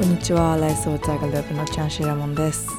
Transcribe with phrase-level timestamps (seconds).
[0.00, 0.56] こんにちは。
[0.56, 2.70] ライスウォーターグループのチャンシーラモンです、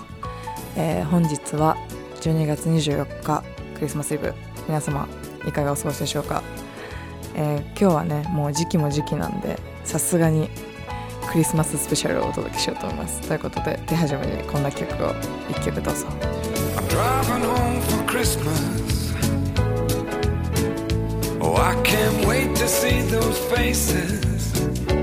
[0.75, 1.77] えー本日は
[2.19, 3.43] 12月24日
[3.75, 4.33] クリスマスイブ。
[4.67, 5.07] 皆様
[5.47, 6.41] いかがお過ごしでしょうか、
[7.35, 10.49] えー今日はねもう時期も時期なんでさすがに
[11.31, 13.21] クリスマススペシャルをお届けしようと思います。
[13.21, 16.07] ということで手始めにこんな曲を1曲どうぞ。
[16.07, 19.13] I'm driving home for Christmas.
[21.39, 25.00] Oh, I can't wait to see those faces.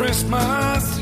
[0.00, 0.99] Christmas,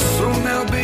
[0.00, 0.79] So now,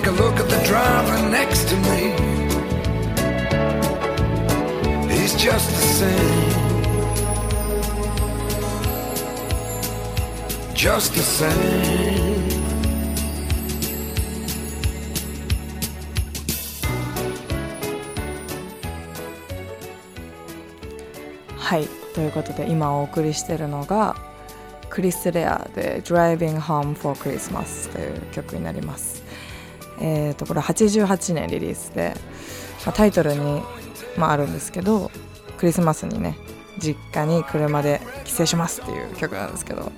[0.00, 2.14] take a look at the driver next to me.
[5.12, 6.50] He's just the same.
[10.74, 12.40] Just the same.
[21.58, 24.16] はいということで今お送りしてるのが
[24.88, 29.29] クリス・レアで「Driving Home for Christmas」という曲になります
[30.00, 32.14] えー、とこれ88年リリースで、
[32.86, 33.62] まあ、タイトルに、
[34.16, 35.10] まあ、あるんですけど
[35.58, 36.36] クリスマスにね
[36.78, 39.92] 実家に車で帰省しますっていう曲なんですけど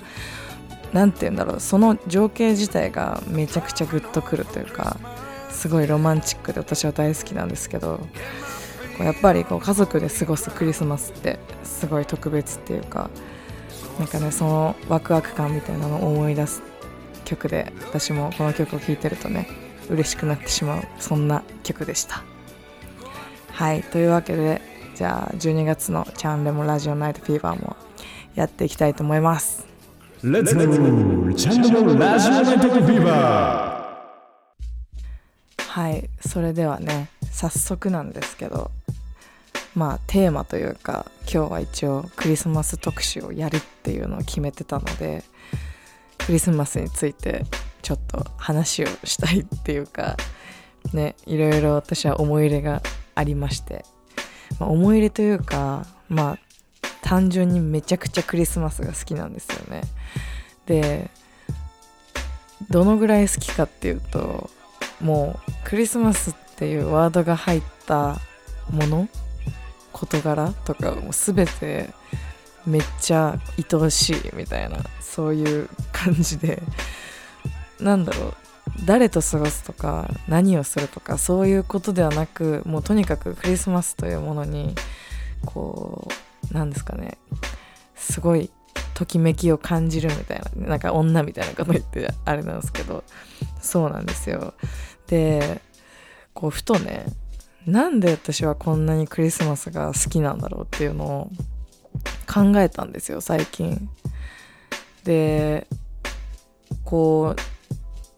[0.92, 4.98] なんて言うんだろうその情景自体がめちゃくちゃグッとくるというか
[5.50, 8.06] すごいロマンチックで私は大好きなんですけどこ
[9.00, 13.10] うやっぱりこう家族で過ごすクリスマスってすごい特別っていうか
[13.98, 16.62] なんかねそのワクワク感みたいなのを思い出す
[17.24, 22.22] 曲で私もこの曲を聴いてるとね嬉しくなってしまうそんな曲でした。
[23.50, 24.60] はいというわけで
[24.94, 27.76] じゃあ12月のチャンレモラジオナイトフィーバーも
[28.34, 29.66] やっていきたいと思います。
[30.22, 31.34] Let's go!
[31.34, 33.98] チャンネルラジオナイトフィーバ
[35.58, 38.70] はいそれではね早速なんですけど
[39.74, 45.24] まあテーマというか今日は一応クリスマス特集をやるっていうのを決めてたので
[46.18, 47.44] クリスマスについて
[47.82, 50.16] ちょっと話をしたいっていうか
[50.92, 52.82] ねいろいろ私は思い入れが
[53.14, 53.84] ありまして、
[54.58, 56.38] まあ、思い入れというかまあ
[57.02, 59.82] 単純にめちゃくちゃクリスマスが好きなんですよね。
[60.66, 61.10] で
[62.70, 64.48] どのぐらい好きかっていうと
[65.00, 68.20] もうクリスマスっていうワードが入った
[68.70, 69.08] もの
[69.92, 71.90] 事柄とかも全て
[72.64, 76.62] めっちゃ愛おしいみたいなそういう感じで
[77.82, 78.34] なんだろう。
[78.86, 84.74] 誰と過ごすとか何をするとかそういうことではなくもうとにかくクリスマスというものに
[85.44, 86.08] こ
[86.50, 87.18] うなんですかね。
[87.96, 88.50] すごい
[88.94, 93.04] ときめきを感じるみたいななんか女みたいなこと言ってあれなんですけど。
[93.60, 94.54] そうなんですよ。
[95.06, 95.62] で
[96.34, 97.06] こうふとね
[97.66, 101.30] なんで私はこんなにクリスマスが好きなんだろうっていうのを
[102.26, 103.88] 考えたんですよ最近。
[105.04, 105.66] で
[106.84, 107.40] こう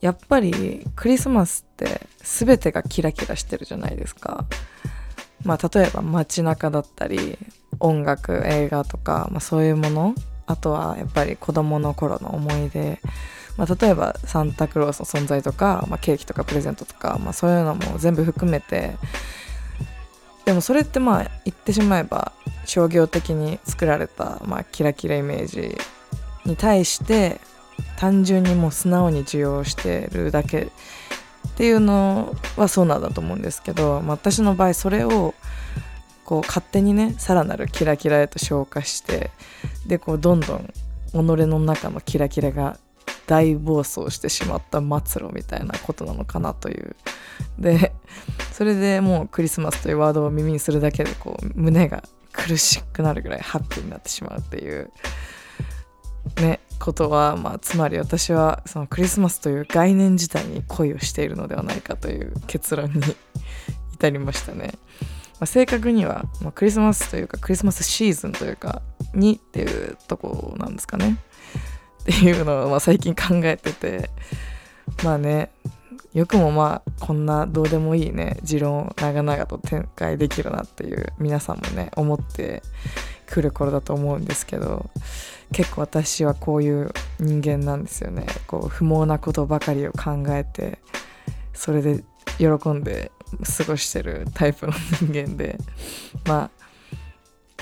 [0.04, 4.44] やっぱりクリスマスって全てがキラキラしてるじゃないですか。
[5.44, 7.38] まあ例えば街中だったり
[7.80, 10.14] 音楽映画とか、まあ、そういうもの。
[10.44, 13.00] あとはやっぱり子供の頃の思い出、
[13.56, 18.98] まあ、例えばサンタクロースの存在とか、まあ、ケーキとかプレゼントとか、まあ、そういうのも全部含めて。
[20.44, 22.32] でもそれってまあ言ってしまえば
[22.66, 25.78] 商業的に作られた、まあ、キラキライメージ
[26.44, 27.40] に対して
[27.96, 30.68] 単純にもう素直に受容してるだけっ
[31.56, 35.34] ていうのはそうなんだと思うんですけど、まあ、私の場合それを
[36.24, 39.30] こう勝手にねさらなるキラキラへと昇華して
[39.86, 40.72] でこうどんどん
[41.12, 42.78] 己の中のキラキラが
[43.26, 46.96] 大暴走してしまった末路みたいなことなのかなという。
[47.58, 47.92] で
[48.52, 54.90] それでもうクリスマスというワードを耳にするだけでこう胸が苦しくなるぐらいハッピーになってしまうっていう。
[56.36, 56.60] ね。
[56.78, 63.00] ことは、まあ、つまり私はそのクリスマスという概念自体に恋をしているのではないかという結論に
[63.94, 64.72] 至りましたね。
[65.40, 68.82] まあ、正確には、まあ、クリスマスというかクリスマスシーズンというか
[69.14, 71.18] にっていうとこなんですかね
[72.02, 74.10] っていうのをまあ最近考えてて
[75.02, 75.50] まあね
[76.12, 82.62] よくもまあこんなどうでもいいね持論を長々と展開できるなっていう皆さんもね思って
[83.34, 84.88] くる頃だと思うんですけど
[85.52, 88.26] 結構私はこういう人間なんですよね。
[88.46, 90.78] こう不毛なことばかりを考えて
[91.52, 92.04] それで
[92.38, 93.10] 喜んで
[93.58, 95.58] 過ごしてるタイプの人間で
[96.24, 96.50] まあ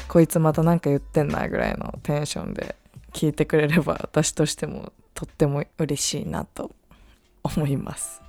[0.08, 2.76] こいつまた何か言ってんなぐらいのテンションで
[3.14, 6.70] 聞いてくれれば私としてもとっても嬉しいなと
[7.42, 8.20] 思います。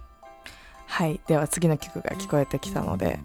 [0.88, 1.19] はい。
[1.28, 3.19] では次の曲が聞こえてきたので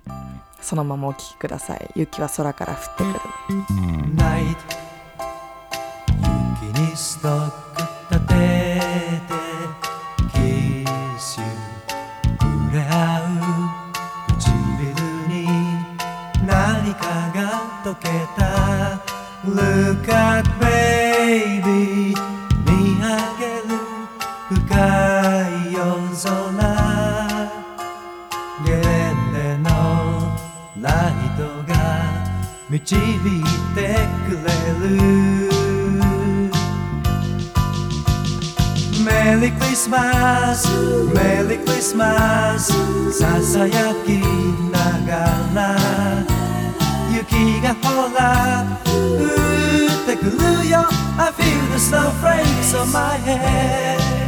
[0.60, 1.90] そのままお聴きください。
[1.94, 3.20] 雪は空から降ってくる。
[4.14, 4.56] night
[6.62, 7.82] 雪にストック
[8.14, 8.34] 立て
[9.28, 9.32] て
[10.32, 10.38] キ
[11.19, 11.40] ス
[12.40, 14.43] 触れ合う唇
[15.28, 15.37] に
[16.46, 17.38] 何かが
[17.84, 18.38] 溶けた。
[19.44, 22.12] Look at baby
[32.70, 32.99] 導い
[33.75, 33.97] て
[34.29, 34.91] くれる。
[39.03, 40.69] メリークリスマス
[41.15, 44.20] メリークリスマスささやき
[44.70, 45.17] なが
[45.55, 45.76] ら。
[47.11, 48.88] 雪がほら降
[50.03, 50.85] ってくるよ。
[51.19, 54.28] I feel the snowflakes on my head.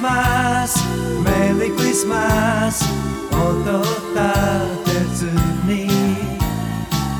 [0.00, 0.78] スマス
[1.22, 2.86] メリークリスマス
[3.30, 4.24] 音立
[4.86, 5.26] てず
[5.66, 5.90] に。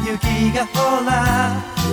[0.07, 1.13] 雪がほら
[1.77, 1.93] 降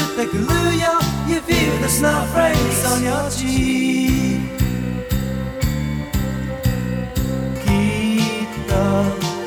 [0.00, 0.44] ってくる
[0.78, 0.86] よ。
[1.26, 4.38] You feel the snowflakes on your cheek
[7.64, 8.72] きっと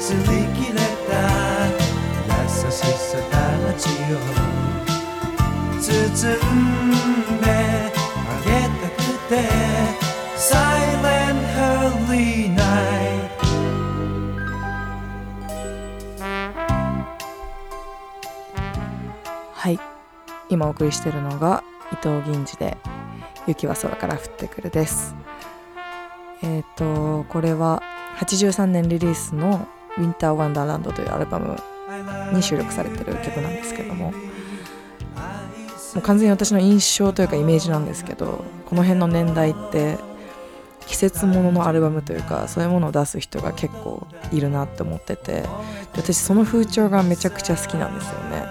[0.01, 1.12] 擦り切れた
[2.27, 4.19] 優しさたちを
[5.80, 5.89] 包
[6.36, 7.70] んで
[20.52, 22.78] 今お送りしてるのが伊藤銀次で
[23.48, 25.16] 「雪は空から降ってくる」です。
[26.44, 27.81] えっ、とこれは
[28.20, 29.68] 83年リリースの
[29.98, 31.56] 「ウィンター・ワンダーランド」というアルバム
[32.34, 34.14] に収録されてる曲なんですけども。
[35.94, 39.98] もう完全に私の印象というかイメージなんですけどこの辺の年代って
[40.88, 45.44] 季節もののアルバムというかそういうものを出す人が結構いるなって思ってて。
[45.96, 48.46] 私その風潮がめちゃくちゃ好きなんですよね、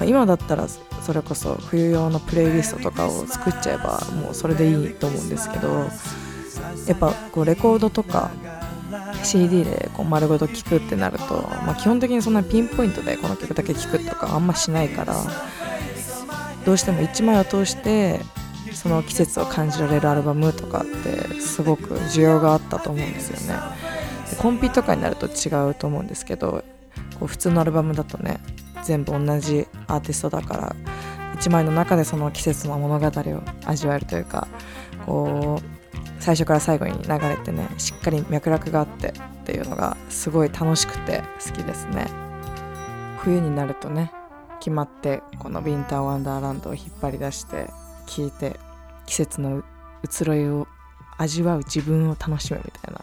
[0.00, 5.68] ま今だったらそれこそ冬用のプレイリストとかを作っちゃえばもうそれでいいと思うんですけど
[6.86, 8.30] やっぱこうレコードとか
[9.22, 15.14] CD でこう丸ごと聴くってなると、まあ、基本的にそんなピンポイントでこの曲だけ聴くとかあんましないから
[16.64, 18.20] どうしても1枚を通して
[18.72, 23.60] その季節を感じられるアルバムとかってすごく需要があったと思うんですよね。
[24.30, 26.64] でコンピとかになると違うと思うんですけど
[27.18, 28.40] こう普通のアルバムだとね
[28.86, 30.76] 全部同じアーティストだから
[31.38, 34.46] 1枚の中でその季節の物語を味わえるというか
[35.04, 39.12] こう最初から最後に流れてねしっかり脈絡があってっ
[39.44, 42.06] ていうのがすごい楽しくて好きですね。
[43.18, 44.12] 冬になるとね
[44.60, 47.68] 決まってこの「ウィンター・ワンダーランド」を引っ張り出して
[48.06, 48.58] 聴いて
[49.04, 49.64] 季節の
[50.04, 50.68] 移ろいを
[51.18, 53.00] 味わう自分を楽しむみたいな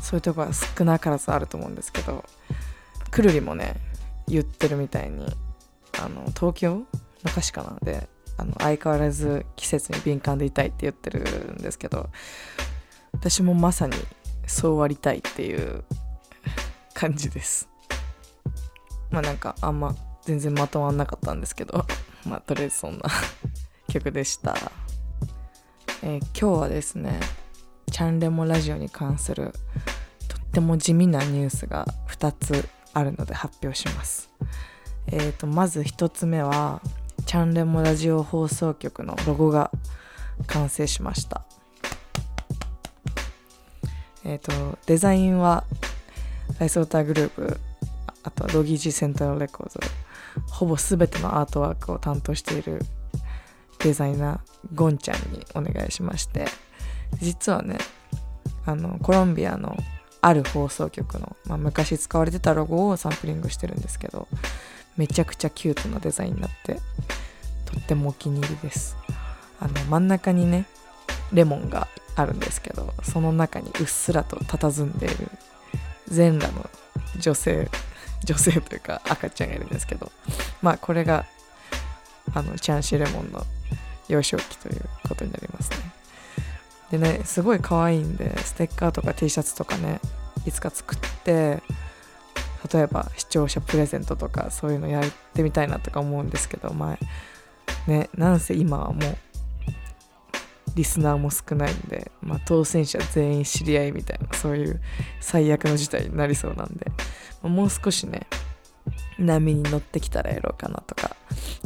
[0.00, 2.24] そういうとこは少なからずあると思うんですけど
[3.10, 3.76] くるりもね
[4.28, 5.26] 言ってるみたいに
[6.00, 6.86] あの東京の
[7.26, 7.78] 歌詞かな？
[7.82, 11.20] であの相変わらず季節に敏感でいたいって言ってる
[11.52, 12.08] んですけど
[13.12, 13.94] 私もまさに
[14.46, 15.84] そうありたいっていう
[16.94, 17.68] 感じです。
[19.10, 21.86] まあなんかあんま全然まとまんなかったんですけど
[22.26, 23.04] まあとりあえずそんな
[23.88, 24.56] 曲でした、
[26.02, 27.20] えー今日はですね
[27.92, 29.52] チャンレモラジオに関する
[30.26, 34.30] とっても地味なニュースが2つあるので発表します。
[35.08, 36.80] えーとまず1つ目は
[37.26, 39.70] チャンレモラジオ放送局のロゴが
[40.46, 41.44] 完成しました。
[44.24, 45.64] えっ、とデザインは
[46.58, 47.60] ライスウォーターグループ
[48.22, 49.80] あとはドギージセントラルレコード
[50.50, 52.80] ほぼ全てのアートワークを担当している
[53.80, 54.38] デザイナー
[54.74, 56.46] ゴンちゃんにお願いしまして
[57.20, 57.76] 実はね
[58.64, 59.76] あのコロンビアの
[60.24, 64.26] ある放送局の、まあ、昔使われてたロゴをサンプリングしてるんですけど
[64.96, 66.76] めちゃくちゃキュートなデザインになって
[67.66, 68.96] とってもお気に入りです。
[69.60, 70.64] あの真ん中にね
[71.32, 75.28] レモンがあるんですけどその中にうっすらと佇んでいる
[76.08, 76.70] 全裸の
[77.18, 77.68] 女性
[78.24, 80.10] 女性というか赤ちゃんがいるんですけど
[80.62, 81.26] まあこれが
[82.32, 83.44] あのチャンシーレモンの
[84.08, 85.76] 幼少期ということになりますね。
[86.90, 90.00] でねすごい可愛いんでステッカーとか T シャツとかね
[90.46, 91.62] いつか作って
[92.72, 99.16] 例えば視聴者プレゼントとかそういうのやってみたいなとか思うんですけどまあねなんせ今はもう
[100.74, 104.80] リスナーも少ないんで、まあ、当選者全員知り合いみたいなそういう
[105.20, 106.90] 最悪の事態になりそうなんで、
[107.42, 108.26] もう少しね
[109.18, 111.16] 波に乗ってきたらやろうかなとか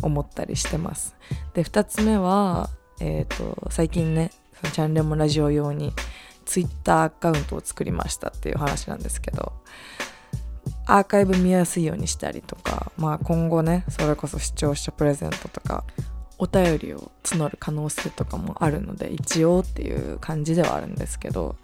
[0.03, 1.17] 思ったりしてます。
[1.55, 2.69] で2つ目は
[3.01, 5.93] えっ、と最近ねそのチャンネルもラジオ用に
[6.45, 9.53] ツイッターアカウントを作りましたっていう話なんですけど
[10.87, 15.85] アーカイブ見やすいようにしたりとか、まあ、今後ねそれこそ視聴者プレゼントとか
[16.39, 21.57] お便りを募る可能性とかもあるので一応っていう感じではあるんですけど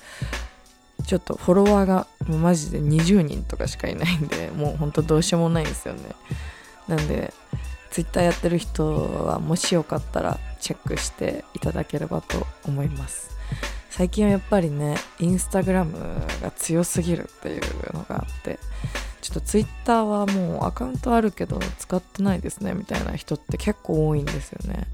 [1.07, 6.03] ちょっとフォロワーがもうマジで20人とかしかいないんでもうほんとどうしようもないんですよね。
[6.89, 7.33] なんで
[7.95, 13.31] ツイッターやってる人はもしよかったらチェックしていただければと思います。
[13.89, 15.97] 最近はやっぱりねインスタグラム
[16.43, 18.59] が強すぎるっていうのがあって
[19.23, 24.89] ちょっとツイッターはもうアカウントあるけど使ってないですねみたいな人って結構多いんですよね。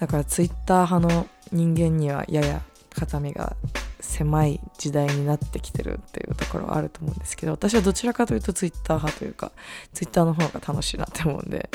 [0.00, 2.62] だからツイッター派の人間にはやや
[2.96, 3.54] 肩身が
[4.00, 9.52] 狭い時代になってきてるっていうところはあると思うんですけど私はどちらかというとツイッター派というか
[9.92, 11.70] ツイッターの方が楽しいなって思うんで、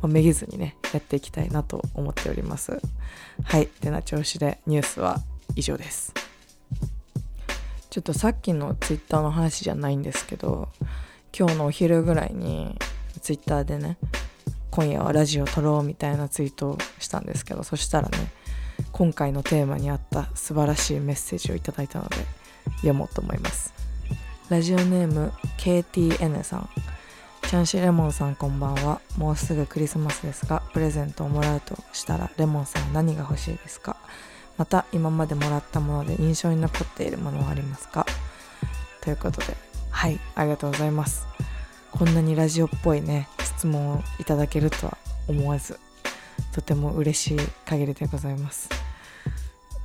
[0.00, 2.80] まあ、めげずにねやっていきたいなと思っております。
[3.42, 3.66] はい。
[3.66, 5.20] てな調子でニュースは
[5.56, 6.12] 以上です。
[7.90, 10.68] ちょっとさっきのツイッターの話じゃないんですけど
[11.36, 12.76] 今日のお昼ぐらいに
[13.22, 13.96] ツイッターでね
[14.70, 18.18] 今夜はラジオ撮ろうみたいなツイートをしたんですけどそしたらね
[18.92, 22.16] 今回のテーマに合った素晴らしいメッセージをいただいたので
[22.76, 23.72] 読もうと思います。
[24.48, 26.68] ラジオネーム KTN さん。
[27.42, 29.00] チャンシーレモンさんこんばんは。
[29.16, 33.96] もうすぐクリスマスですがプレゼントをもらうとしたらレモンさんは何が欲しいですか？
[34.56, 38.04] また今までもらったもので印象に残っているものはありますか？
[39.00, 39.56] ということで
[39.90, 41.26] はいありがとうございます。
[41.90, 45.78] こんなにラジオっぽいね質問をいただけるとは思わず。
[46.52, 48.68] とても嬉しい限りでございます。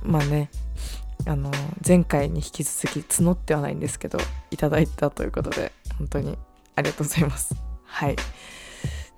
[0.02, 0.50] まあね
[1.26, 1.50] あの
[1.86, 4.18] 前回に引き続き募ってはないんですけど
[4.50, 6.36] いただいたということで本当に
[6.74, 7.54] ありがとうございます。
[7.84, 8.16] はい。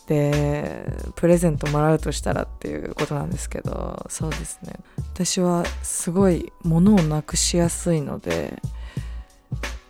[0.06, 4.74] でプレゼントもらうとしたらっていうことなんですけどそうですね。
[5.14, 8.62] 私はすごい物をなくしやすいので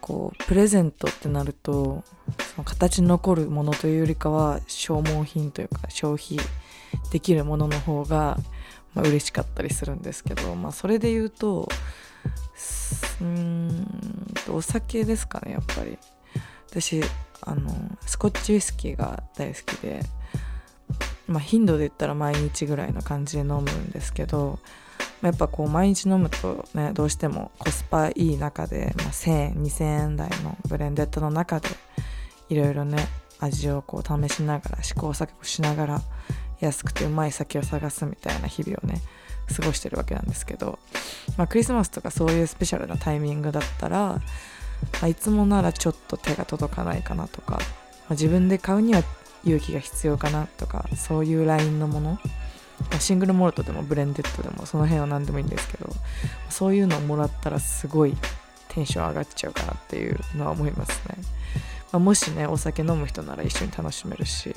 [0.00, 2.02] こうプレゼントってなると
[2.54, 6.38] その形に残るものというよりかは消耗品というか消費
[7.10, 8.38] できるものの方が、
[8.94, 11.68] まあ、嬉しかったりするんですけど、まあ、それで言うと
[13.20, 13.86] うん
[14.50, 15.98] お酒ですかねやっぱり。
[16.68, 17.02] 私
[17.42, 17.70] あの
[18.04, 20.00] スコッチウイスキーが大好きで、
[21.26, 24.58] まあ、頻度で言ったら毎日ぐらいの感じで飲むんですけど、
[25.22, 31.68] まあやっぱこう毎日飲むとねどうしてもコスパいい中で、まあ、1000円2000円台のブレンデッドの中で
[32.48, 36.02] いろいろね味をこう試しながら試行錯誤しながら
[36.60, 39.02] 安くてうまい酒を探すみたいな日々をね
[39.54, 40.78] 過ごしてるわけなんですけど、
[41.36, 44.20] まあ、クリスマスとかそういうスペシャルなタイミングだったら、ま
[45.02, 49.02] あいつもならちょっと手が届かないかなとか、まあ自分で買うには
[49.44, 52.10] 勇気が必要かなとかそういうラインのもの、
[52.90, 55.90] まあシングルモルトでもブレンデッドでもその辺は何でもいいんですけど
[56.50, 58.16] そういうのをもらったらすごい
[58.68, 61.16] テンション上がっちゃうかなっていうのは思いますね、
[61.92, 64.54] まあ、もしねお酒飲む人なら一緒に楽しめるし、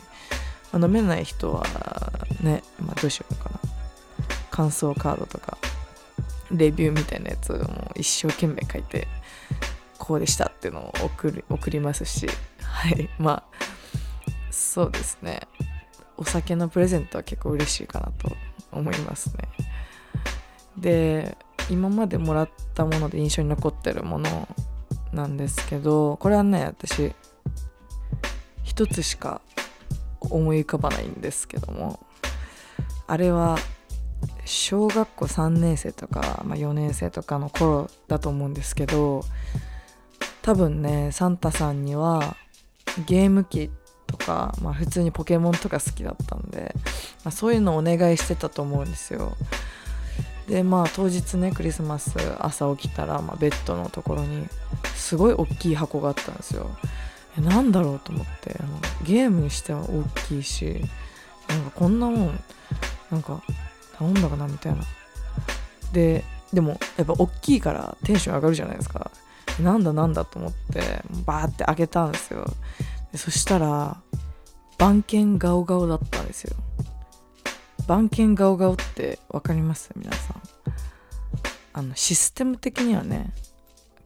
[0.72, 1.64] まあ飲めない人は
[2.42, 3.60] ね、まあ、どうしようかな。
[4.52, 5.58] 感想カードとか
[6.52, 9.08] レビューみたいなやつをも一生懸命書いて
[9.98, 12.28] こうでしたっていうのを送り送りますし。
[12.62, 13.10] はい。
[13.18, 13.44] まあ
[14.52, 15.42] そうですね。
[16.18, 18.36] お酒のプレゼントは結構嬉しいかなと
[18.72, 19.48] 思いますね。
[20.78, 21.38] で
[21.70, 24.48] 今までもらったもので印象に残ってるもの
[25.14, 27.14] なんですけどこれはね私
[28.64, 29.42] 一つしか
[30.30, 32.00] 思い浮かばないんですけども
[33.08, 33.58] あれは
[34.46, 39.24] 小学校3年生とか、まあ、4年生とかの頃だと思うんですけど
[40.42, 42.36] 多分ねサンタさんには
[43.06, 43.70] ゲーム機
[44.08, 46.74] とか、まあ、普通にポケモンとか好きだったんで、
[47.24, 49.36] まあ、そういうのをお願いしてたと思うんですよ。
[50.48, 54.48] でまあ当日ねクリスマス朝起きたら、まあ、ベッドのところに
[54.96, 56.72] すごい大きい箱があったんですよ。
[57.38, 60.82] えなんだろうと思ってあのゲームにしては大きいし
[61.48, 62.44] なんかこんなもん
[63.12, 63.42] なんか
[63.98, 64.84] 頼んだかなみたいな。
[65.92, 69.12] ででもやっぱ大きいからテンション上がるじゃないですか。
[69.60, 72.46] なんだなんだと思ってバーって開けたんですよ。
[73.12, 74.02] でそしたら
[74.78, 76.56] 番犬ガオガオだったんですよ。
[77.88, 79.90] 番犬ガオガオって分かります？
[79.96, 80.42] 皆さん。
[81.74, 83.34] あのシステム的にはね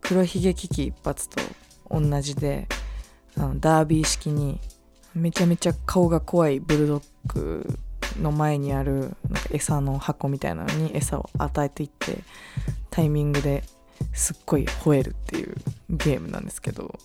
[0.02, 1.42] 黒ひげ危機一発と
[1.90, 2.68] 同じで
[3.38, 4.60] あのダービー式に
[5.14, 7.80] めちゃめちゃ顔が怖いブルドッグ
[8.22, 12.20] の前にあるなんか餌の箱みたいなのに餌を与えていって
[12.90, 13.64] タイミングで
[14.14, 15.56] すっごい吠えるっていう
[15.90, 16.96] ゲームなんですけど、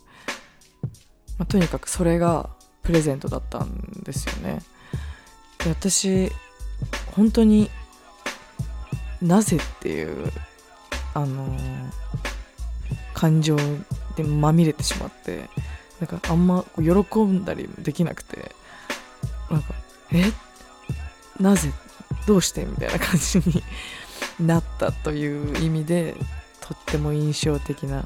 [1.38, 2.50] まあ、とにかくそれが
[2.82, 4.60] プレゼントだったんですよね。
[5.64, 6.30] で私
[7.14, 7.70] 本当に
[9.20, 10.32] なぜっていう
[11.14, 12.08] あのー
[13.18, 13.56] 感情
[14.14, 15.50] でまみれてしまって
[16.00, 18.52] なんかあんま喜んだりできなくて
[19.50, 19.74] なんか
[20.12, 20.32] え
[21.40, 21.72] なぜ
[22.26, 23.62] どうしてみたいな感じに
[24.46, 26.14] なったという意味で
[26.60, 28.04] とっても印象的な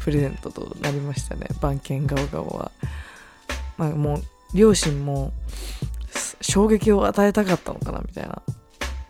[0.00, 1.48] プレゼントとなりましたね。
[1.60, 2.70] 番犬ガオガオは、
[3.76, 4.22] まあ、もう
[4.54, 5.32] 両親も
[6.40, 8.42] 衝撃を与えたかったのかなみたいな。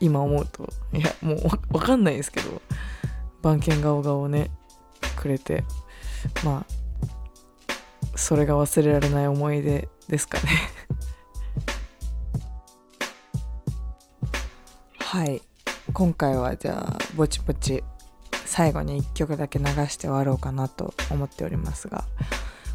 [0.01, 0.69] 今思うと。
[0.93, 2.63] いやもうわわかんないですけど。
[3.43, 4.51] 番犬ガオガオをね
[5.17, 5.65] くれて。
[6.45, 6.78] まあ
[8.19, 10.49] それが忘れられない思い出ですかね。
[14.99, 15.41] はい。
[15.93, 17.83] 今回はじゃあぼちぼち
[18.45, 22.05] 最後に1曲だけ流して終わろうかなと思っておりますが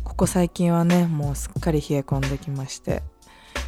[0.04, 3.04] ここ最近はねもうすっかり冷え込んできまして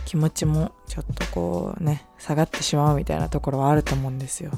[0.05, 4.51] 気持ちもちょっとこうね下がってしまうみたいなところはあると思うんですよ。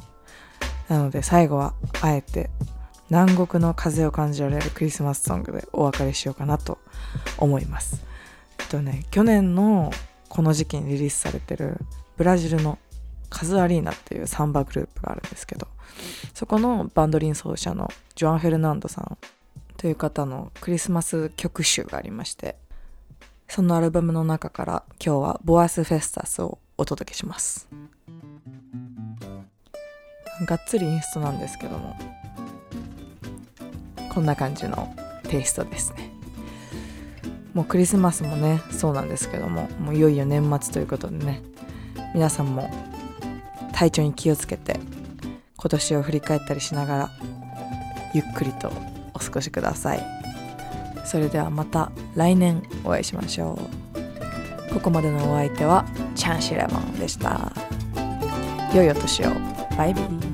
[0.88, 2.50] なので最後はあえて
[3.10, 6.78] 南国の風を感じられるクリスマスソングでお別れしようかなと
[7.38, 8.04] 思います。
[8.60, 9.92] えっとね去年の
[10.30, 11.78] この時期にリリースされてる
[12.18, 12.78] ブラジルの
[13.30, 15.68] カズアリーナっていうサンバグループがあるんですけど
[16.34, 19.18] そこのバンドリン奏者のジョアン・フェルナンドさん
[19.78, 22.56] という方のクリスマス曲集がありまして
[23.48, 27.68] そのアルバムの中から今日はボアス・フェスタスをお届けします。
[30.46, 31.96] がっつりインストなんですけども
[34.18, 34.92] こんな感じの
[35.30, 36.10] テイストですね。
[37.54, 41.44] もうクリスマスもねそうなんですけどももういよいよ年末ということでね
[42.16, 42.68] 皆さんも
[43.74, 44.80] 体調に気をつけて
[45.56, 47.12] 今年を振り返ったりしながら
[48.16, 48.72] ゆっくりと
[49.14, 50.04] お過ごしください。
[51.06, 53.60] それではまた来年お会いしましょ
[54.72, 54.74] う。
[54.74, 57.52] ここまでのお相手はチャンシレモンでした。
[58.74, 59.30] 良いお年を。
[59.78, 60.27] バイビー。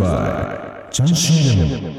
[0.00, 0.60] By
[0.90, 1.89] ジャンシーレモン